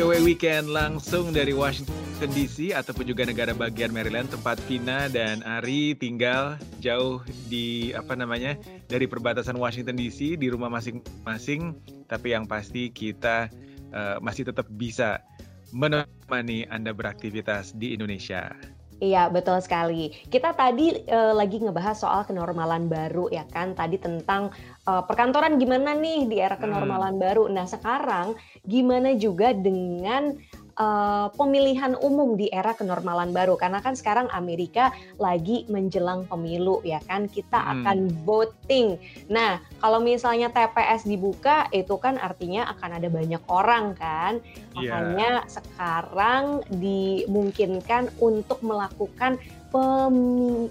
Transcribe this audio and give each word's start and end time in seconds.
VOA 0.00 0.16
Weekend 0.24 0.72
langsung 0.72 1.28
dari 1.28 1.52
Washington 1.52 2.32
DC 2.32 2.72
ataupun 2.72 3.04
juga 3.04 3.28
negara 3.28 3.52
bagian 3.52 3.92
Maryland 3.92 4.32
tempat 4.32 4.56
Vina 4.64 5.12
dan 5.12 5.44
Ari 5.44 5.92
tinggal 5.92 6.56
jauh 6.80 7.20
di 7.52 7.92
apa 7.92 8.16
namanya 8.16 8.56
dari 8.88 9.04
perbatasan 9.04 9.60
Washington 9.60 10.00
DC 10.00 10.40
di 10.40 10.48
rumah 10.48 10.72
masing-masing 10.72 11.76
tapi 12.08 12.32
yang 12.32 12.48
pasti 12.48 12.88
kita 12.88 13.52
uh, 13.92 14.16
masih 14.24 14.48
tetap 14.48 14.72
bisa 14.72 15.20
menemani 15.68 16.64
Anda 16.72 16.96
beraktivitas 16.96 17.76
di 17.76 17.92
Indonesia. 17.92 18.56
Iya, 19.00 19.32
betul 19.32 19.56
sekali. 19.64 20.12
Kita 20.28 20.52
tadi 20.52 20.92
uh, 21.08 21.32
lagi 21.32 21.56
ngebahas 21.56 21.96
soal 22.04 22.28
kenormalan 22.28 22.84
baru 22.84 23.32
ya 23.32 23.48
kan. 23.48 23.72
Tadi 23.72 23.96
tentang 23.96 24.52
uh, 24.84 25.02
perkantoran 25.08 25.56
gimana 25.56 25.96
nih 25.96 26.28
di 26.28 26.36
era 26.36 26.60
kenormalan 26.60 27.16
hmm. 27.16 27.24
baru. 27.24 27.44
Nah, 27.48 27.64
sekarang 27.64 28.36
gimana 28.60 29.16
juga 29.16 29.56
dengan 29.56 30.36
uh, 30.80 31.28
pemilihan 31.36 31.92
umum 32.00 32.34
di 32.40 32.48
era 32.48 32.72
kenormalan 32.72 33.36
baru 33.36 33.60
karena 33.60 33.84
kan 33.84 33.92
sekarang 33.92 34.32
Amerika 34.32 34.90
lagi 35.20 35.68
menjelang 35.68 36.24
pemilu 36.24 36.80
ya 36.80 36.98
kan 37.04 37.28
kita 37.28 37.60
hmm. 37.60 37.70
akan 37.84 37.98
voting. 38.24 38.96
Nah, 39.28 39.60
kalau 39.84 40.00
misalnya 40.00 40.48
TPS 40.48 41.04
dibuka 41.04 41.68
itu 41.70 42.00
kan 42.00 42.16
artinya 42.16 42.72
akan 42.72 42.90
ada 42.96 43.08
banyak 43.12 43.42
orang 43.52 43.92
kan. 43.94 44.40
Iya. 44.74 44.96
Makanya 44.96 45.30
yeah. 45.44 45.50
sekarang 45.52 46.44
dimungkinkan 46.80 48.08
untuk 48.18 48.64
melakukan 48.64 49.36
pem 49.70 50.16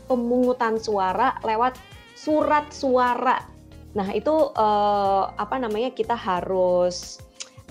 pemungutan 0.09 0.81
suara 0.81 1.38
lewat 1.45 1.78
surat 2.17 2.67
suara. 2.73 3.45
Nah, 3.95 4.05
itu 4.14 4.53
uh, 4.53 5.33
apa 5.33 5.55
namanya 5.58 5.89
kita 5.89 6.14
harus 6.14 7.17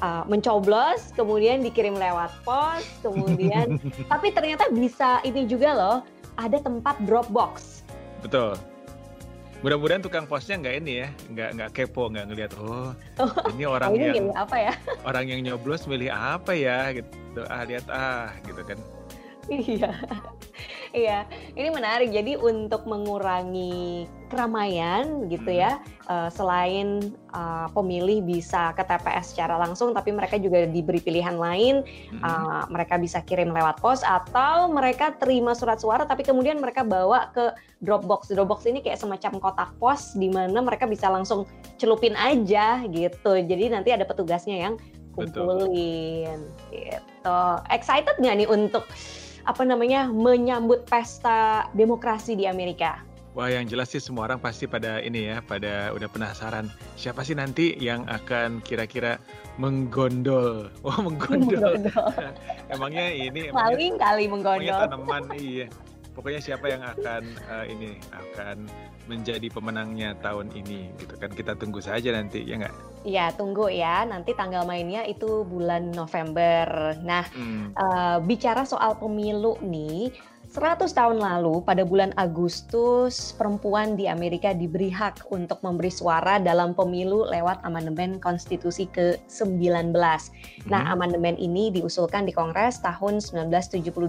uh, 0.01 0.25
mencoblos, 0.27 1.11
kemudian 1.15 1.63
dikirim 1.63 1.95
lewat 1.97 2.31
pos, 2.43 2.85
kemudian 3.03 3.79
tapi 4.13 4.35
ternyata 4.35 4.71
bisa 4.71 5.23
ini 5.23 5.45
juga 5.47 5.75
loh, 5.75 5.97
ada 6.39 6.59
tempat 6.63 6.99
Dropbox. 7.05 7.83
Betul. 8.23 8.59
Mudah-mudahan 9.59 9.99
tukang 9.99 10.23
posnya 10.31 10.55
nggak 10.55 10.77
ini 10.87 10.93
ya, 11.03 11.09
nggak 11.35 11.49
nggak 11.59 11.71
kepo, 11.75 12.07
nggak 12.15 12.31
ngelihat 12.31 12.53
oh, 12.63 12.95
oh 13.19 13.31
ini 13.51 13.67
orang 13.67 13.91
oh, 13.91 13.97
ini 13.99 14.07
yang 14.15 14.31
apa 14.39 14.57
ya? 14.71 14.73
Orang 15.09 15.27
yang 15.27 15.43
nyoblos 15.43 15.83
milih 15.91 16.15
apa 16.15 16.55
ya 16.55 16.95
gitu. 16.95 17.43
Ah 17.51 17.67
lihat 17.67 17.87
ah 17.91 18.31
gitu 18.47 18.62
kan. 18.62 18.79
Iya. 19.51 19.91
Iya, 20.97 21.28
ini 21.53 21.69
menarik. 21.69 22.08
Jadi 22.12 22.41
untuk 22.41 22.89
mengurangi 22.89 24.08
keramaian 24.28 25.28
gitu 25.28 25.48
ya, 25.53 25.81
uh, 26.08 26.28
selain 26.33 27.12
uh, 27.33 27.69
pemilih 27.72 28.25
bisa 28.25 28.72
ke 28.77 28.84
TPS 28.84 29.33
secara 29.36 29.56
langsung, 29.61 29.92
tapi 29.92 30.12
mereka 30.12 30.41
juga 30.41 30.64
diberi 30.64 31.00
pilihan 31.00 31.36
lain. 31.36 31.84
Uh, 32.25 32.64
mereka 32.72 32.97
bisa 32.97 33.20
kirim 33.25 33.53
lewat 33.53 33.81
pos 33.81 34.00
atau 34.05 34.69
mereka 34.72 35.12
terima 35.16 35.53
surat 35.53 35.81
suara, 35.81 36.09
tapi 36.09 36.25
kemudian 36.25 36.61
mereka 36.61 36.84
bawa 36.84 37.33
ke 37.36 37.53
Dropbox. 37.84 38.33
Dropbox 38.33 38.64
ini 38.69 38.81
kayak 38.81 39.00
semacam 39.00 39.41
kotak 39.41 39.70
pos 39.77 40.16
di 40.16 40.33
mana 40.33 40.61
mereka 40.64 40.89
bisa 40.89 41.09
langsung 41.12 41.44
celupin 41.77 42.16
aja 42.16 42.81
gitu. 42.89 43.33
Jadi 43.36 43.72
nanti 43.72 43.92
ada 43.92 44.09
petugasnya 44.09 44.56
yang 44.56 44.75
kumpulin 45.19 46.39
Betul. 46.39 46.72
gitu. 46.72 47.41
Excited 47.75 48.16
nggak 48.22 48.34
nih 48.44 48.48
untuk 48.48 48.86
apa 49.49 49.65
namanya 49.65 50.13
menyambut 50.13 50.85
pesta 50.85 51.73
demokrasi 51.73 52.37
di 52.37 52.45
Amerika? 52.45 53.01
Wah, 53.33 53.49
yang 53.49 53.65
jelas 53.71 53.95
sih 53.95 54.03
semua 54.03 54.29
orang 54.29 54.43
pasti 54.43 54.67
pada 54.67 55.01
ini 55.01 55.31
ya, 55.31 55.41
pada 55.41 55.95
udah 55.95 56.11
penasaran 56.11 56.69
siapa 56.99 57.23
sih 57.23 57.39
nanti 57.39 57.73
yang 57.81 58.05
akan 58.11 58.61
kira-kira 58.61 59.17
menggondol. 59.56 60.69
Wah, 60.84 60.99
menggondol. 61.06 61.56
menggondol. 61.56 62.09
emangnya 62.75 63.09
ini 63.09 63.49
paling 63.49 63.95
kali 63.97 64.25
menggondol. 64.28 64.78
tanaman 64.84 65.25
iya. 65.39 65.67
Pokoknya 66.19 66.43
siapa 66.43 66.67
yang 66.67 66.83
akan 66.83 67.23
uh, 67.47 67.62
ini 67.71 67.95
akan 68.11 68.67
menjadi 69.06 69.47
pemenangnya 69.55 70.19
tahun 70.19 70.51
ini 70.51 70.91
gitu 70.99 71.15
kan 71.15 71.31
kita 71.31 71.55
tunggu 71.55 71.79
saja 71.79 72.11
nanti 72.11 72.43
ya 72.43 72.59
nggak? 72.59 72.75
Iya 73.06 73.31
tunggu 73.39 73.71
ya 73.71 74.03
nanti 74.03 74.34
tanggal 74.34 74.67
mainnya 74.67 75.07
itu 75.07 75.47
bulan 75.47 75.95
November. 75.95 76.99
Nah 77.07 77.23
hmm. 77.23 77.78
uh, 77.78 78.19
bicara 78.27 78.67
soal 78.67 78.99
pemilu 78.99 79.62
nih 79.62 80.11
100 80.48 80.97
tahun 80.97 81.20
lalu 81.20 81.60
pada 81.60 81.84
bulan 81.84 82.16
Agustus 82.16 83.36
perempuan 83.36 84.00
di 84.00 84.09
Amerika 84.09 84.56
diberi 84.56 84.88
hak 84.88 85.28
untuk 85.28 85.60
memberi 85.60 85.92
suara 85.92 86.41
dalam 86.41 86.72
pemilu 86.72 87.28
lewat 87.28 87.60
amandemen 87.69 88.16
konstitusi 88.16 88.88
ke-19. 88.88 89.92
Hmm. 89.92 90.25
Nah, 90.72 90.88
amandemen 90.88 91.36
ini 91.36 91.69
diusulkan 91.69 92.25
di 92.25 92.32
Kongres 92.32 92.81
tahun 92.81 93.20
1978 93.20 94.09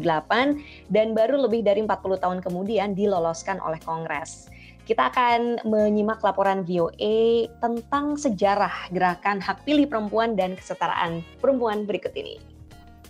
dan 0.87 1.11
baru 1.11 1.43
lebih 1.43 1.59
dari 1.59 1.83
40 1.83 2.23
tahun 2.23 2.39
kemudian 2.39 2.95
diloloskan 2.95 3.59
oleh 3.59 3.83
Kongres. 3.83 4.47
Kita 4.87 5.11
akan 5.11 5.67
menyimak 5.67 6.23
laporan 6.23 6.63
VOA 6.63 7.51
tentang 7.59 8.15
sejarah 8.15 8.87
gerakan 8.95 9.43
hak 9.43 9.67
pilih 9.67 9.91
perempuan 9.91 10.39
dan 10.39 10.55
kesetaraan 10.55 11.19
perempuan 11.43 11.83
berikut 11.83 12.15
ini. 12.15 12.58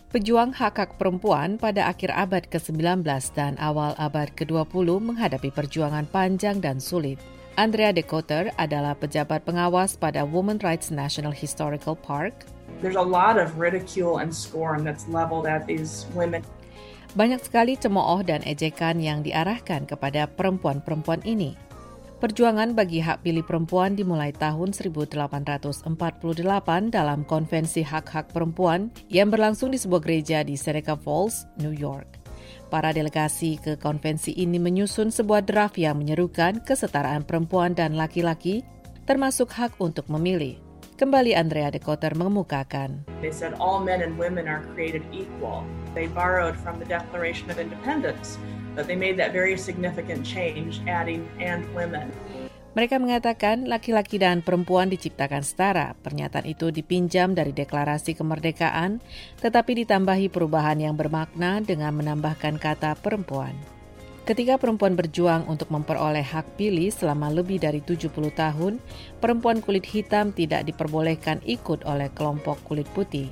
Pejuang 0.10 0.58
hak-hak 0.58 0.98
perempuan 0.98 1.62
pada 1.62 1.86
akhir 1.86 2.10
abad 2.10 2.42
ke-19 2.50 3.06
dan 3.38 3.54
awal 3.62 3.94
abad 4.02 4.34
ke-20 4.34 4.90
menghadapi 4.98 5.54
perjuangan 5.54 6.10
panjang 6.10 6.58
dan 6.58 6.82
sulit. 6.82 7.22
Andrea 7.54 7.94
Decotter 7.94 8.50
adalah 8.58 8.98
pejabat 8.98 9.46
pengawas 9.46 10.02
pada 10.02 10.26
Women 10.26 10.58
Rights 10.66 10.90
National 10.90 11.30
Historical 11.30 11.94
Park. 11.94 12.50
There's 12.82 12.98
a 12.98 13.06
lot 13.06 13.38
of 13.38 13.62
ridicule 13.62 14.18
and 14.18 14.34
scorn 14.34 14.82
that's 14.82 15.06
leveled 15.06 15.46
at 15.46 15.70
these 15.70 16.10
women. 16.18 16.42
Banyak 17.14 17.46
sekali 17.46 17.78
cemooh 17.78 18.26
dan 18.26 18.42
ejekan 18.50 18.98
yang 18.98 19.22
diarahkan 19.22 19.86
kepada 19.86 20.26
perempuan-perempuan 20.26 21.22
ini. 21.22 21.54
Perjuangan 22.20 22.76
bagi 22.76 23.00
hak 23.00 23.24
pilih 23.24 23.48
perempuan 23.48 23.96
dimulai 23.96 24.36
tahun 24.36 24.76
1848 24.76 25.88
dalam 26.92 27.24
Konvensi 27.24 27.80
Hak-Hak 27.80 28.36
Perempuan 28.36 28.92
yang 29.08 29.32
berlangsung 29.32 29.72
di 29.72 29.80
sebuah 29.80 30.04
gereja 30.04 30.44
di 30.44 30.60
Seneca 30.60 31.00
Falls, 31.00 31.48
New 31.64 31.72
York. 31.72 32.20
Para 32.68 32.92
delegasi 32.92 33.56
ke 33.64 33.80
konvensi 33.80 34.36
ini 34.36 34.60
menyusun 34.60 35.16
sebuah 35.16 35.48
draft 35.48 35.80
yang 35.80 35.96
menyerukan 36.04 36.60
kesetaraan 36.68 37.24
perempuan 37.24 37.72
dan 37.72 37.96
laki-laki, 37.96 38.68
termasuk 39.08 39.56
hak 39.56 39.80
untuk 39.80 40.12
memilih. 40.12 40.60
Kembali 41.00 41.32
Andrea 41.40 41.72
de 41.72 41.80
Kotter 41.80 42.12
mengemukakan. 42.20 43.08
They 43.24 43.32
said 43.32 43.56
all 43.64 43.80
men 43.80 44.04
and 44.04 44.20
women 44.20 44.52
are 44.52 44.68
created 44.76 45.08
equal. 45.16 45.64
They 45.96 46.12
borrowed 46.12 46.60
from 46.60 46.84
the 46.84 46.88
Declaration 46.92 47.48
of 47.48 47.64
Independence 47.64 48.36
But 48.80 48.88
they 48.88 48.96
made 48.96 49.20
that 49.20 49.36
very 49.36 49.60
significant 49.60 50.24
change, 50.24 50.80
adding 50.88 51.28
and 51.44 51.68
women. 51.76 52.16
Mereka 52.80 52.96
mengatakan 52.96 53.68
laki-laki 53.68 54.24
dan 54.24 54.40
perempuan 54.40 54.88
diciptakan 54.88 55.44
setara. 55.44 56.00
Pernyataan 56.00 56.48
itu 56.48 56.72
dipinjam 56.72 57.36
dari 57.36 57.52
deklarasi 57.52 58.16
kemerdekaan, 58.16 59.04
tetapi 59.44 59.84
ditambahi 59.84 60.32
perubahan 60.32 60.80
yang 60.80 60.96
bermakna 60.96 61.60
dengan 61.60 61.92
menambahkan 61.92 62.56
kata 62.56 62.96
perempuan. 63.04 63.52
Ketika 64.24 64.56
perempuan 64.56 64.96
berjuang 64.96 65.44
untuk 65.52 65.76
memperoleh 65.76 66.24
hak 66.24 66.56
pilih 66.56 66.88
selama 66.88 67.28
lebih 67.28 67.60
dari 67.60 67.84
70 67.84 68.08
tahun, 68.32 68.80
perempuan 69.20 69.60
kulit 69.60 69.84
hitam 69.84 70.32
tidak 70.32 70.64
diperbolehkan 70.64 71.44
ikut 71.44 71.84
oleh 71.84 72.08
kelompok 72.16 72.64
kulit 72.64 72.88
putih. 72.96 73.28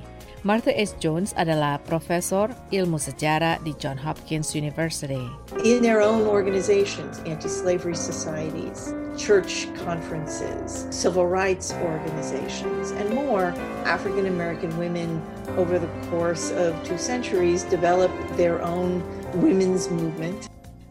Martha 0.46 0.70
S. 0.70 0.94
Jones 1.02 1.34
adalah 1.34 1.82
profesor 1.82 2.54
ilmu 2.70 3.02
sejarah 3.02 3.58
di 3.66 3.74
Johns 3.74 3.98
Hopkins 4.06 4.54
University. 4.54 5.26
In 5.66 5.82
their 5.82 5.98
own 5.98 6.30
organizations, 6.30 7.18
anti-slavery 7.26 7.98
societies, 7.98 8.94
church 9.18 9.66
conferences, 9.82 10.86
civil 10.94 11.26
rights 11.26 11.74
organizations, 11.82 12.94
and 12.94 13.10
more, 13.10 13.50
African 13.82 14.30
American 14.30 14.70
women 14.78 15.18
over 15.58 15.74
the 15.74 15.90
course 16.06 16.54
of 16.54 16.70
two 16.86 17.02
centuries 17.02 17.66
developed 17.66 18.14
their 18.38 18.62
own 18.62 19.02
women's 19.42 19.90
movement. 19.90 20.46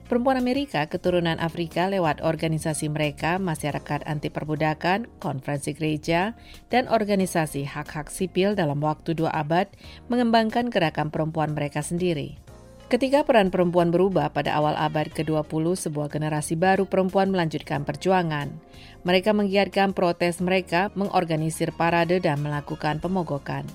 Perempuan 0.08 0.40
Amerika 0.40 0.88
keturunan 0.88 1.36
Afrika 1.36 1.92
lewat 1.92 2.24
organisasi 2.24 2.88
mereka, 2.88 3.36
masyarakat 3.44 4.08
anti 4.08 4.32
perbudakan, 4.32 5.12
konferensi 5.20 5.76
gereja, 5.76 6.32
dan 6.72 6.88
organisasi 6.88 7.68
hak-hak 7.68 8.08
sipil 8.08 8.56
dalam 8.56 8.80
waktu 8.80 9.12
dua 9.12 9.36
abad 9.36 9.68
mengembangkan 10.08 10.72
gerakan 10.72 11.12
perempuan 11.12 11.52
mereka 11.52 11.84
sendiri. 11.84 12.40
Ketika 12.88 13.28
peran 13.28 13.52
perempuan 13.52 13.92
berubah 13.92 14.32
pada 14.32 14.56
awal 14.56 14.80
abad 14.80 15.12
ke-20, 15.12 15.76
sebuah 15.76 16.08
generasi 16.08 16.56
baru 16.56 16.88
perempuan 16.88 17.28
melanjutkan 17.28 17.84
perjuangan. 17.84 18.48
Mereka 19.04 19.36
menggiatkan 19.36 19.92
protes 19.92 20.40
mereka, 20.40 20.88
mengorganisir 20.96 21.76
parade 21.76 22.24
dan 22.24 22.40
melakukan 22.40 23.04
pemogokan. 23.04 23.68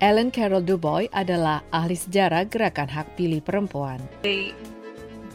Ellen 0.00 0.32
Carol 0.32 0.64
Dubois 0.64 1.12
adalah 1.12 1.68
ahli 1.68 2.00
sejarah 2.00 2.48
gerakan 2.48 2.88
hak 2.88 3.12
pilih 3.20 3.44
perempuan. 3.44 4.00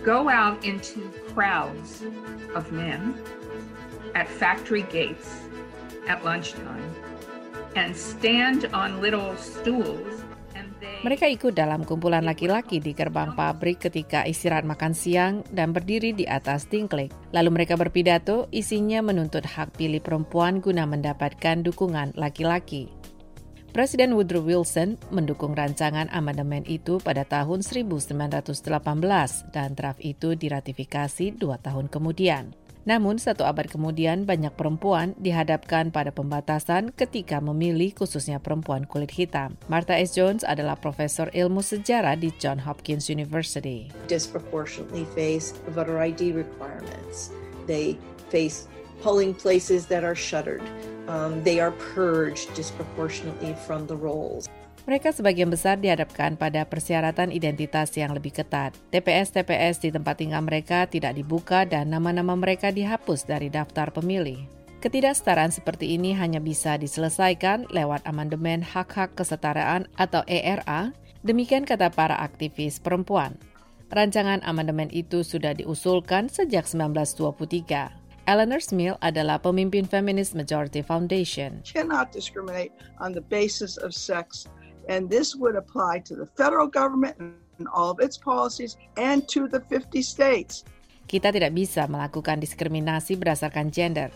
Go 0.04 0.30
out 0.30 0.64
into 0.66 1.02
crowds 1.34 2.04
of 2.56 2.72
men 2.72 3.14
at 4.16 4.28
factory 4.28 4.84
gates 4.90 5.30
at 6.08 6.24
lunchtime 6.26 6.94
and 7.76 7.96
stand 7.96 8.66
on 8.74 9.00
little 9.02 9.38
stools 9.38 10.22
Mereka 11.02 11.26
ikut 11.34 11.58
dalam 11.58 11.82
kumpulan 11.82 12.22
laki-laki 12.22 12.78
di 12.78 12.94
gerbang 12.94 13.34
pabrik 13.34 13.82
ketika 13.82 14.22
istirahat 14.26 14.66
makan 14.66 14.94
siang 14.94 15.42
dan 15.50 15.74
berdiri 15.74 16.14
di 16.14 16.30
atas 16.30 16.70
tingklik. 16.70 17.10
Lalu 17.34 17.50
mereka 17.50 17.74
berpidato, 17.74 18.46
isinya 18.54 19.02
menuntut 19.02 19.42
hak 19.42 19.78
pilih 19.78 19.98
perempuan 19.98 20.62
guna 20.62 20.86
mendapatkan 20.86 21.66
dukungan 21.66 22.14
laki-laki. 22.14 23.01
Presiden 23.72 24.20
Woodrow 24.20 24.44
Wilson 24.44 25.00
mendukung 25.16 25.56
rancangan 25.56 26.12
amandemen 26.12 26.68
itu 26.68 27.00
pada 27.00 27.24
tahun 27.24 27.64
1918 27.64 28.68
dan 29.56 29.80
draft 29.80 30.04
itu 30.04 30.36
diratifikasi 30.36 31.32
dua 31.40 31.56
tahun 31.56 31.88
kemudian. 31.88 32.52
Namun, 32.84 33.16
satu 33.16 33.48
abad 33.48 33.72
kemudian 33.72 34.28
banyak 34.28 34.52
perempuan 34.60 35.16
dihadapkan 35.16 35.88
pada 35.88 36.12
pembatasan 36.12 36.92
ketika 36.92 37.40
memilih 37.40 37.96
khususnya 37.96 38.44
perempuan 38.44 38.84
kulit 38.84 39.16
hitam. 39.16 39.56
Martha 39.72 39.96
S. 39.96 40.20
Jones 40.20 40.44
adalah 40.44 40.76
profesor 40.76 41.32
ilmu 41.32 41.64
sejarah 41.64 42.20
di 42.20 42.28
John 42.44 42.60
Hopkins 42.60 43.08
University. 43.08 43.88
Disproportionately 44.12 45.08
face 45.16 45.56
voter 45.72 45.96
ID 45.96 46.36
requirements. 46.36 47.32
They 47.72 47.96
face 48.34 48.68
polling 49.00 49.32
places 49.32 49.88
that 49.88 50.04
are 50.04 50.18
shuttered. 50.18 50.62
Um, 51.08 51.40
they 51.48 51.64
are 51.64 51.72
purged 51.96 52.52
disproportionately 52.54 53.56
from 53.64 53.88
the 53.88 53.96
rolls. 53.96 54.52
Mereka 54.90 55.14
sebagian 55.14 55.54
besar 55.54 55.78
dihadapkan 55.78 56.34
pada 56.34 56.66
persyaratan 56.66 57.30
identitas 57.30 57.94
yang 57.94 58.18
lebih 58.18 58.34
ketat. 58.34 58.74
TPS-TPS 58.90 59.78
di 59.86 59.90
tempat 59.94 60.18
tinggal 60.18 60.42
mereka 60.42 60.90
tidak 60.90 61.14
dibuka 61.14 61.70
dan 61.70 61.94
nama-nama 61.94 62.34
mereka 62.34 62.74
dihapus 62.74 63.30
dari 63.30 63.54
daftar 63.54 63.94
pemilih. 63.94 64.42
Ketidaksetaraan 64.82 65.54
seperti 65.54 65.94
ini 65.94 66.18
hanya 66.18 66.42
bisa 66.42 66.74
diselesaikan 66.82 67.70
lewat 67.70 68.02
amandemen 68.10 68.66
hak-hak 68.66 69.14
kesetaraan 69.14 69.86
atau 69.94 70.26
ERA, 70.26 70.90
demikian 71.22 71.70
kata 71.70 71.94
para 71.94 72.18
aktivis 72.18 72.82
perempuan. 72.82 73.38
Rancangan 73.94 74.42
amandemen 74.42 74.90
itu 74.90 75.22
sudah 75.22 75.54
diusulkan 75.54 76.34
sejak 76.34 76.66
1923. 76.66 78.01
Eleanor 78.32 78.64
Smith 78.64 78.96
adalah 79.04 79.44
pemimpin 79.44 79.84
Feminist 79.84 80.40
Majority 80.40 80.80
Foundation. 80.80 81.60
Cannot 81.68 82.16
discriminate 82.16 82.72
on 83.04 83.12
the 83.12 83.20
basis 83.28 83.76
of 83.76 83.92
sex 83.92 84.48
and 84.88 85.12
this 85.12 85.36
would 85.36 85.60
apply 85.60 86.00
to 86.08 86.16
the 86.16 86.24
federal 86.40 86.64
government 86.64 87.20
and 87.20 87.68
all 87.76 87.92
of 87.92 88.00
its 88.00 88.16
policies 88.16 88.80
and 88.96 89.28
to 89.28 89.52
the 89.52 89.60
50 89.68 90.00
states. 90.00 90.64
Kita 91.12 91.36
tidak 91.36 91.52
bisa 91.52 91.92
melakukan 91.92 92.40
diskriminasi 92.40 93.20
berdasarkan 93.20 93.68
gender, 93.68 94.08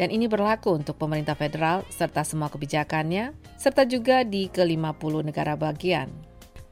dan 0.00 0.08
ini 0.08 0.24
berlaku 0.24 0.72
untuk 0.72 0.96
pemerintah 0.96 1.36
federal 1.36 1.84
serta 1.92 2.24
semua 2.24 2.48
kebijakannya, 2.48 3.36
serta 3.60 3.84
juga 3.84 4.24
di 4.24 4.48
ke-50 4.48 5.28
negara 5.28 5.60
bagian. 5.60 6.08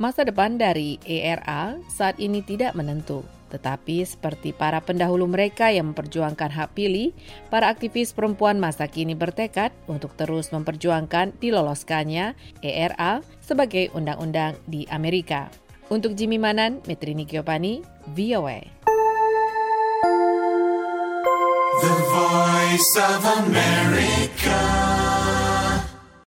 Masa 0.00 0.24
depan 0.24 0.56
dari 0.56 0.96
ERA 1.04 1.76
saat 1.92 2.16
ini 2.16 2.40
tidak 2.40 2.72
menentu, 2.72 3.20
tetapi 3.48 4.02
seperti 4.02 4.50
para 4.50 4.82
pendahulu 4.82 5.26
mereka 5.30 5.70
yang 5.70 5.94
memperjuangkan 5.94 6.50
hak 6.50 6.74
pilih, 6.74 7.14
para 7.48 7.70
aktivis 7.70 8.12
perempuan 8.12 8.58
masa 8.58 8.90
kini 8.90 9.14
bertekad 9.14 9.70
untuk 9.86 10.14
terus 10.18 10.50
memperjuangkan 10.50 11.38
diloloskannya 11.38 12.34
ERA 12.60 13.22
sebagai 13.40 13.90
undang-undang 13.94 14.58
di 14.66 14.84
Amerika. 14.90 15.48
Untuk 15.86 16.18
Jimmy 16.18 16.42
Manan, 16.42 16.82
Metrini 16.90 17.22
Giovanni, 17.22 17.86
VOA. 18.10 18.66
The 21.76 21.96
Voice 22.10 22.92
of 22.98 23.22
America. 23.46 24.58